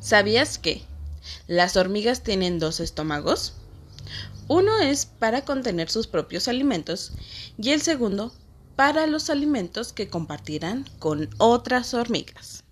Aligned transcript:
¿Sabías 0.00 0.58
que 0.58 0.82
las 1.48 1.76
hormigas 1.76 2.22
tienen 2.22 2.60
dos 2.60 2.78
estómagos? 2.78 3.54
Uno 4.46 4.78
es 4.78 5.06
para 5.06 5.44
contener 5.44 5.90
sus 5.90 6.06
propios 6.06 6.46
alimentos 6.46 7.12
y 7.58 7.70
el 7.70 7.82
segundo 7.82 8.32
para 8.76 9.08
los 9.08 9.28
alimentos 9.28 9.92
que 9.92 10.08
compartirán 10.08 10.88
con 11.00 11.28
otras 11.38 11.94
hormigas. 11.94 12.62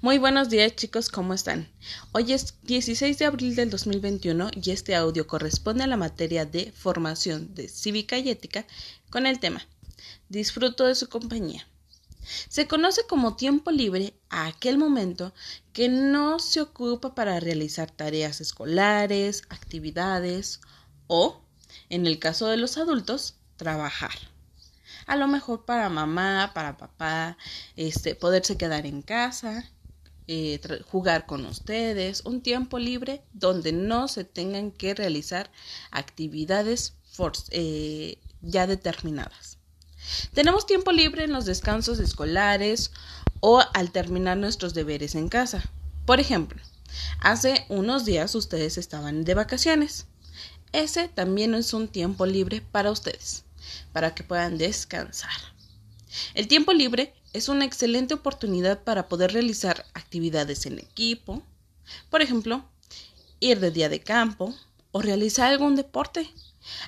Muy 0.00 0.18
buenos 0.18 0.50
días 0.50 0.74
chicos, 0.74 1.08
¿cómo 1.08 1.34
están? 1.34 1.68
Hoy 2.10 2.32
es 2.32 2.56
16 2.64 3.16
de 3.16 3.24
abril 3.26 3.54
del 3.54 3.70
2021 3.70 4.50
y 4.60 4.72
este 4.72 4.96
audio 4.96 5.28
corresponde 5.28 5.84
a 5.84 5.88
la 5.88 5.96
materia 5.96 6.46
de 6.46 6.72
formación 6.72 7.54
de 7.54 7.68
cívica 7.68 8.18
y 8.18 8.28
ética 8.28 8.66
con 9.08 9.26
el 9.26 9.38
tema 9.38 9.66
Disfruto 10.28 10.84
de 10.86 10.96
su 10.96 11.08
compañía. 11.08 11.66
Se 12.48 12.66
conoce 12.66 13.02
como 13.08 13.36
tiempo 13.36 13.70
libre 13.70 14.14
a 14.30 14.46
aquel 14.46 14.78
momento 14.78 15.34
que 15.72 15.88
no 15.88 16.38
se 16.38 16.60
ocupa 16.60 17.14
para 17.14 17.40
realizar 17.40 17.90
tareas 17.90 18.40
escolares, 18.40 19.42
actividades 19.48 20.60
o, 21.06 21.42
en 21.88 22.06
el 22.06 22.18
caso 22.18 22.46
de 22.46 22.56
los 22.56 22.78
adultos, 22.78 23.36
trabajar. 23.56 24.12
A 25.06 25.16
lo 25.16 25.26
mejor 25.26 25.64
para 25.64 25.88
mamá, 25.88 26.52
para 26.54 26.76
papá, 26.76 27.36
este, 27.76 28.14
poderse 28.14 28.56
quedar 28.56 28.86
en 28.86 29.02
casa, 29.02 29.70
eh, 30.28 30.60
jugar 30.86 31.26
con 31.26 31.44
ustedes, 31.46 32.22
un 32.24 32.42
tiempo 32.42 32.78
libre 32.78 33.24
donde 33.32 33.72
no 33.72 34.06
se 34.06 34.24
tengan 34.24 34.70
que 34.70 34.94
realizar 34.94 35.50
actividades 35.90 36.94
eh, 37.50 38.18
ya 38.40 38.66
determinadas. 38.66 39.58
Tenemos 40.32 40.66
tiempo 40.66 40.92
libre 40.92 41.24
en 41.24 41.32
los 41.32 41.44
descansos 41.44 41.98
escolares 41.98 42.90
o 43.40 43.62
al 43.74 43.90
terminar 43.90 44.36
nuestros 44.36 44.74
deberes 44.74 45.14
en 45.14 45.28
casa. 45.28 45.62
Por 46.06 46.20
ejemplo, 46.20 46.62
hace 47.20 47.66
unos 47.68 48.04
días 48.04 48.34
ustedes 48.34 48.78
estaban 48.78 49.24
de 49.24 49.34
vacaciones. 49.34 50.06
Ese 50.72 51.08
también 51.08 51.54
es 51.54 51.74
un 51.74 51.88
tiempo 51.88 52.26
libre 52.26 52.60
para 52.60 52.90
ustedes, 52.90 53.44
para 53.92 54.14
que 54.14 54.24
puedan 54.24 54.58
descansar. 54.58 55.30
El 56.34 56.48
tiempo 56.48 56.72
libre 56.72 57.14
es 57.32 57.48
una 57.48 57.64
excelente 57.64 58.14
oportunidad 58.14 58.82
para 58.82 59.08
poder 59.08 59.32
realizar 59.32 59.86
actividades 59.94 60.66
en 60.66 60.78
equipo, 60.78 61.42
por 62.10 62.22
ejemplo, 62.22 62.64
ir 63.40 63.60
de 63.60 63.70
día 63.70 63.88
de 63.88 64.00
campo 64.00 64.54
o 64.92 65.02
realizar 65.02 65.50
algún 65.50 65.74
deporte 65.74 66.30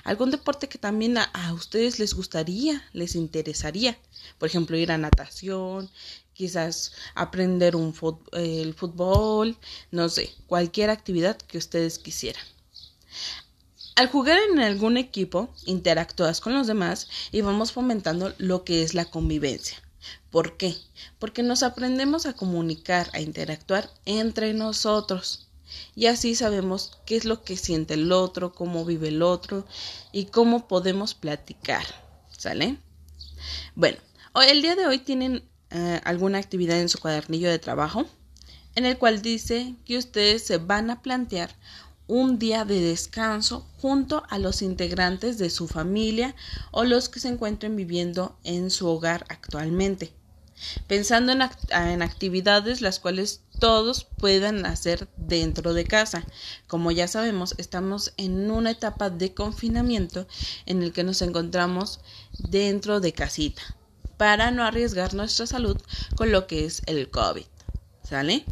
algún 0.03 0.31
deporte 0.31 0.69
que 0.69 0.77
también 0.77 1.17
a, 1.17 1.53
ustedes 1.53 1.99
les 1.99 2.13
gustaría, 2.13 2.83
les 2.93 3.15
interesaría. 3.15 3.97
Por 4.37 4.49
ejemplo, 4.49 4.77
ir 4.77 4.91
a 4.91 4.97
natación, 4.97 5.89
quizás 6.33 6.93
aprender 7.15 7.75
un 7.75 7.93
el 8.33 8.73
fútbol, 8.73 9.57
no 9.91 10.09
sé, 10.09 10.33
cualquier 10.47 10.89
actividad 10.89 11.37
que 11.37 11.57
ustedes 11.57 11.99
quisieran. 11.99 12.43
Al 13.95 14.09
jugar 14.09 14.37
en 14.51 14.59
algún 14.59 14.97
equipo, 14.97 15.53
interactúas 15.65 16.41
con 16.41 16.53
los 16.53 16.67
demás 16.67 17.07
y 17.31 17.41
vamos 17.41 17.71
fomentando 17.71 18.33
lo 18.37 18.65
que 18.65 18.83
es 18.83 18.93
la 18.93 19.05
convivencia. 19.05 19.81
¿Por 20.29 20.57
qué? 20.57 20.75
Porque 21.17 21.43
nos 21.43 21.63
aprendemos 21.63 22.25
a 22.25 22.33
comunicar, 22.33 23.09
a 23.13 23.21
interactuar 23.21 23.89
entre 24.05 24.53
nosotros 24.53 25.44
y 25.95 26.07
así 26.07 26.35
sabemos 26.35 26.99
qué 27.05 27.15
es 27.15 27.25
lo 27.25 27.43
que 27.43 27.57
siente 27.57 27.95
el 27.95 28.11
otro, 28.11 28.53
cómo 28.53 28.85
vive 28.85 29.09
el 29.09 29.21
otro 29.21 29.65
y 30.11 30.25
cómo 30.25 30.67
podemos 30.67 31.13
platicar. 31.13 31.85
¿Sale? 32.37 32.77
Bueno, 33.75 33.97
el 34.47 34.61
día 34.61 34.75
de 34.75 34.87
hoy 34.87 34.99
tienen 34.99 35.43
eh, 35.71 36.01
alguna 36.03 36.37
actividad 36.37 36.79
en 36.79 36.89
su 36.89 36.99
cuadernillo 36.99 37.49
de 37.49 37.59
trabajo 37.59 38.05
en 38.75 38.85
el 38.85 38.97
cual 38.97 39.21
dice 39.21 39.75
que 39.85 39.97
ustedes 39.97 40.43
se 40.43 40.57
van 40.57 40.89
a 40.89 41.01
plantear 41.01 41.55
un 42.07 42.37
día 42.37 42.65
de 42.65 42.81
descanso 42.81 43.65
junto 43.77 44.23
a 44.29 44.37
los 44.37 44.61
integrantes 44.61 45.37
de 45.37 45.49
su 45.49 45.67
familia 45.67 46.35
o 46.71 46.83
los 46.83 47.09
que 47.09 47.19
se 47.19 47.29
encuentren 47.29 47.75
viviendo 47.75 48.37
en 48.43 48.69
su 48.69 48.87
hogar 48.87 49.25
actualmente 49.29 50.13
pensando 50.87 51.31
en, 51.31 52.01
actividades 52.01 52.81
las 52.81 52.99
cuales 52.99 53.41
todos 53.59 54.03
puedan 54.03 54.65
hacer 54.65 55.07
dentro 55.17 55.73
de 55.73 55.85
casa. 55.85 56.25
Como 56.67 56.91
ya 56.91 57.07
sabemos, 57.07 57.55
estamos 57.57 58.13
en 58.17 58.51
una 58.51 58.71
etapa 58.71 59.09
de 59.09 59.33
confinamiento 59.33 60.27
en 60.65 60.83
el 60.83 60.93
que 60.93 61.03
nos 61.03 61.21
encontramos 61.21 61.99
dentro 62.37 62.99
de 62.99 63.13
casita 63.13 63.61
para 64.17 64.51
no 64.51 64.63
arriesgar 64.63 65.13
nuestra 65.13 65.45
salud 65.45 65.81
con 66.15 66.31
lo 66.31 66.47
que 66.47 66.65
es 66.65 66.81
el 66.85 67.09
COVID. 67.09 67.45
¿Sale? 68.03 68.45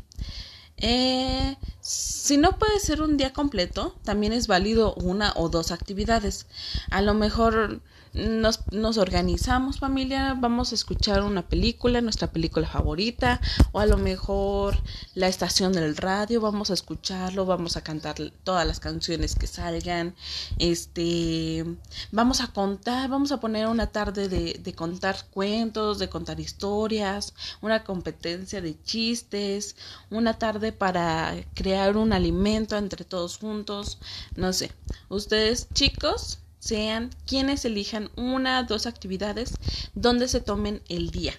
Eh, 0.78 1.56
si 1.84 2.38
no 2.38 2.58
puede 2.58 2.80
ser 2.80 3.02
un 3.02 3.18
día 3.18 3.34
completo, 3.34 3.94
también 4.06 4.32
es 4.32 4.48
válido 4.48 4.94
una 4.96 5.34
o 5.36 5.50
dos 5.50 5.70
actividades. 5.72 6.48
A 6.90 7.02
lo 7.02 7.14
mejor 7.14 7.82
nos, 8.14 8.60
nos 8.72 8.98
organizamos 8.98 9.80
familia, 9.80 10.36
vamos 10.40 10.72
a 10.72 10.76
escuchar 10.76 11.24
una 11.24 11.42
película, 11.42 12.00
nuestra 12.00 12.32
película 12.32 12.68
favorita, 12.68 13.42
o 13.72 13.80
a 13.80 13.86
lo 13.86 13.98
mejor 13.98 14.78
la 15.16 15.28
estación 15.28 15.74
del 15.74 15.98
radio, 15.98 16.40
vamos 16.40 16.70
a 16.70 16.76
escucharlo, 16.76 17.46
vamos 17.46 17.76
a 17.76 17.82
cantar 17.82 18.16
todas 18.44 18.68
las 18.68 18.80
canciones 18.80 19.36
que 19.36 19.48
salgan, 19.48 20.16
este, 20.60 21.66
vamos 22.12 22.42
a 22.42 22.48
contar, 22.48 23.10
vamos 23.10 23.32
a 23.32 23.40
poner 23.40 23.68
una 23.68 23.88
tarde 23.88 24.30
de, 24.30 24.60
de 24.64 24.74
contar 24.74 25.18
cuentos, 25.32 25.98
de 25.98 26.10
contar 26.10 26.40
historias, 26.40 27.34
una 27.62 27.84
competencia 27.84 28.62
de 28.62 28.82
chistes, 28.84 29.76
una 30.12 30.38
tarde 30.38 30.72
para 30.72 31.34
crear 31.74 31.98
un 31.98 32.14
alimento 32.14 32.78
entre 32.78 33.04
todos 33.04 33.38
juntos, 33.40 33.98
no 34.36 34.54
sé, 34.54 34.72
ustedes 35.10 35.68
chicos, 35.74 36.38
sean 36.60 37.10
quienes 37.26 37.66
elijan 37.66 38.12
una 38.16 38.60
o 38.60 38.64
dos 38.64 38.86
actividades 38.86 39.56
donde 39.96 40.28
se 40.28 40.40
tomen 40.40 40.84
el 40.88 41.10
día. 41.10 41.34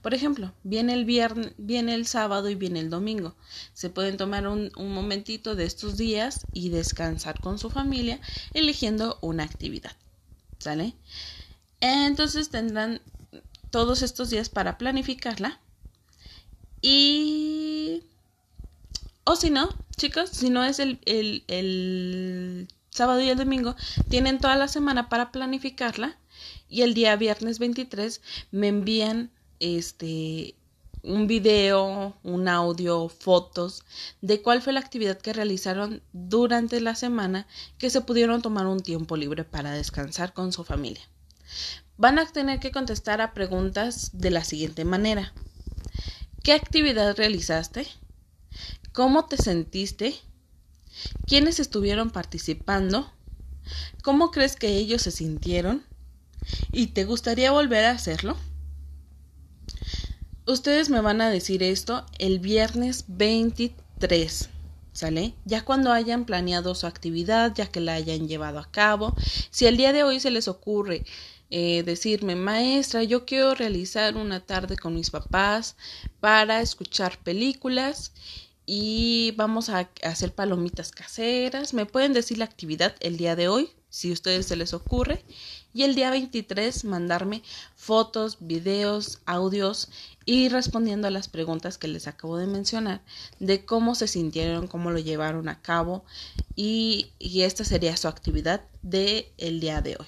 Por 0.00 0.14
ejemplo, 0.14 0.54
viene 0.62 0.94
el 0.94 1.04
viernes, 1.04 1.52
viene 1.58 1.94
el 1.94 2.06
sábado 2.06 2.48
y 2.48 2.54
viene 2.54 2.80
el 2.80 2.88
domingo. 2.88 3.36
Se 3.74 3.90
pueden 3.90 4.16
tomar 4.16 4.48
un, 4.48 4.72
un, 4.78 4.94
momentito 4.94 5.54
de 5.54 5.66
estos 5.66 5.98
días 5.98 6.46
y 6.54 6.70
descansar 6.70 7.38
con 7.40 7.58
su 7.58 7.68
familia 7.68 8.20
eligiendo 8.54 9.18
una 9.20 9.44
actividad. 9.44 9.92
¿Sale? 10.60 10.94
Entonces 11.80 12.48
tendrán 12.48 13.02
todos 13.70 14.00
estos 14.00 14.30
días 14.30 14.48
para 14.48 14.78
planificarla. 14.78 15.60
Y... 16.80 17.93
O 19.24 19.36
si 19.36 19.50
no, 19.50 19.68
chicos, 19.96 20.30
si 20.30 20.50
no 20.50 20.64
es 20.64 20.78
el, 20.78 21.00
el, 21.06 21.44
el 21.48 22.68
sábado 22.90 23.20
y 23.20 23.30
el 23.30 23.38
domingo, 23.38 23.74
tienen 24.08 24.38
toda 24.38 24.56
la 24.56 24.68
semana 24.68 25.08
para 25.08 25.32
planificarla 25.32 26.18
y 26.68 26.82
el 26.82 26.94
día 26.94 27.16
viernes 27.16 27.58
23 27.58 28.20
me 28.50 28.68
envían 28.68 29.30
este 29.60 30.54
un 31.04 31.26
video, 31.26 32.16
un 32.22 32.48
audio, 32.48 33.08
fotos 33.08 33.84
de 34.22 34.40
cuál 34.40 34.62
fue 34.62 34.72
la 34.72 34.80
actividad 34.80 35.18
que 35.18 35.34
realizaron 35.34 36.02
durante 36.12 36.80
la 36.80 36.94
semana 36.94 37.46
que 37.78 37.90
se 37.90 38.00
pudieron 38.00 38.40
tomar 38.40 38.66
un 38.66 38.80
tiempo 38.80 39.16
libre 39.16 39.44
para 39.44 39.72
descansar 39.72 40.32
con 40.32 40.52
su 40.52 40.64
familia. 40.64 41.02
Van 41.98 42.18
a 42.18 42.26
tener 42.26 42.58
que 42.58 42.72
contestar 42.72 43.20
a 43.20 43.34
preguntas 43.34 44.10
de 44.14 44.30
la 44.30 44.44
siguiente 44.44 44.84
manera. 44.84 45.32
¿Qué 46.42 46.52
actividad 46.52 47.16
realizaste? 47.16 47.86
¿Cómo 48.94 49.24
te 49.24 49.36
sentiste? 49.36 50.14
¿Quiénes 51.26 51.58
estuvieron 51.58 52.10
participando? 52.10 53.10
¿Cómo 54.04 54.30
crees 54.30 54.54
que 54.54 54.68
ellos 54.68 55.02
se 55.02 55.10
sintieron? 55.10 55.82
¿Y 56.70 56.86
te 56.86 57.04
gustaría 57.04 57.50
volver 57.50 57.86
a 57.86 57.90
hacerlo? 57.90 58.36
Ustedes 60.46 60.90
me 60.90 61.00
van 61.00 61.20
a 61.22 61.28
decir 61.28 61.64
esto 61.64 62.06
el 62.20 62.38
viernes 62.38 63.06
23. 63.08 64.50
¿Sale? 64.92 65.34
Ya 65.44 65.64
cuando 65.64 65.90
hayan 65.90 66.24
planeado 66.24 66.76
su 66.76 66.86
actividad, 66.86 67.52
ya 67.52 67.66
que 67.66 67.80
la 67.80 67.94
hayan 67.94 68.28
llevado 68.28 68.60
a 68.60 68.70
cabo, 68.70 69.16
si 69.50 69.66
el 69.66 69.76
día 69.76 69.92
de 69.92 70.04
hoy 70.04 70.20
se 70.20 70.30
les 70.30 70.46
ocurre 70.46 71.04
eh, 71.50 71.82
decirme, 71.82 72.36
maestra, 72.36 73.02
yo 73.02 73.24
quiero 73.26 73.56
realizar 73.56 74.16
una 74.16 74.38
tarde 74.38 74.76
con 74.76 74.94
mis 74.94 75.10
papás 75.10 75.74
para 76.20 76.60
escuchar 76.60 77.18
películas 77.18 78.12
y 78.66 79.32
vamos 79.36 79.68
a 79.68 79.90
hacer 80.02 80.34
palomitas 80.34 80.90
caseras. 80.90 81.74
Me 81.74 81.86
pueden 81.86 82.12
decir 82.12 82.38
la 82.38 82.44
actividad 82.44 82.94
el 83.00 83.16
día 83.16 83.36
de 83.36 83.48
hoy, 83.48 83.70
si 83.90 84.10
a 84.10 84.14
ustedes 84.14 84.46
se 84.46 84.56
les 84.56 84.74
ocurre. 84.74 85.24
Y 85.72 85.82
el 85.82 85.94
día 85.94 86.10
23 86.10 86.84
mandarme 86.84 87.42
fotos, 87.74 88.38
videos, 88.40 89.18
audios 89.26 89.88
y 90.24 90.48
respondiendo 90.48 91.08
a 91.08 91.10
las 91.10 91.28
preguntas 91.28 91.78
que 91.78 91.88
les 91.88 92.06
acabo 92.06 92.36
de 92.36 92.46
mencionar 92.46 93.02
de 93.40 93.64
cómo 93.64 93.94
se 93.94 94.08
sintieron, 94.08 94.68
cómo 94.68 94.90
lo 94.90 94.98
llevaron 94.98 95.48
a 95.48 95.60
cabo 95.60 96.04
y, 96.56 97.12
esta 97.20 97.64
sería 97.64 97.96
su 97.96 98.08
actividad 98.08 98.62
del 98.82 99.26
el 99.38 99.60
día 99.60 99.82
de 99.82 99.96
hoy. 99.98 100.06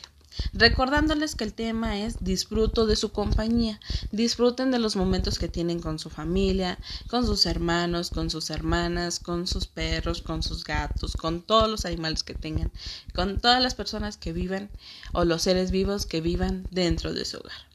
Recordándoles 0.52 1.34
que 1.34 1.44
el 1.44 1.54
tema 1.54 1.98
es 1.98 2.22
disfruto 2.22 2.86
de 2.86 2.96
su 2.96 3.12
compañía, 3.12 3.80
disfruten 4.12 4.70
de 4.70 4.78
los 4.78 4.96
momentos 4.96 5.38
que 5.38 5.48
tienen 5.48 5.80
con 5.80 5.98
su 5.98 6.10
familia, 6.10 6.78
con 7.08 7.26
sus 7.26 7.46
hermanos, 7.46 8.10
con 8.10 8.30
sus 8.30 8.50
hermanas, 8.50 9.18
con 9.20 9.46
sus 9.46 9.66
perros, 9.66 10.22
con 10.22 10.42
sus 10.42 10.64
gatos, 10.64 11.12
con 11.16 11.42
todos 11.42 11.70
los 11.70 11.84
animales 11.84 12.22
que 12.22 12.34
tengan, 12.34 12.70
con 13.14 13.40
todas 13.40 13.62
las 13.62 13.74
personas 13.74 14.16
que 14.16 14.32
vivan 14.32 14.70
o 15.12 15.24
los 15.24 15.42
seres 15.42 15.70
vivos 15.70 16.06
que 16.06 16.20
vivan 16.20 16.66
dentro 16.70 17.12
de 17.12 17.24
su 17.24 17.38
hogar. 17.38 17.66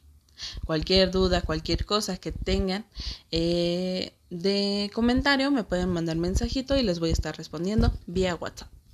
Cualquier 0.64 1.10
duda, 1.10 1.42
cualquier 1.42 1.84
cosa 1.84 2.16
que 2.16 2.32
tengan 2.32 2.84
eh, 3.30 4.12
de 4.30 4.90
comentario, 4.92 5.50
me 5.50 5.64
pueden 5.64 5.90
mandar 5.90 6.16
mensajito 6.16 6.76
y 6.76 6.82
les 6.82 6.98
voy 6.98 7.10
a 7.10 7.12
estar 7.12 7.36
respondiendo 7.36 7.92
vía 8.06 8.34
WhatsApp. 8.34 8.81